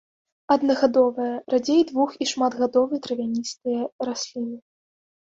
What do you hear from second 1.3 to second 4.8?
радзей двух- і шматгадовы травяністыя расліны.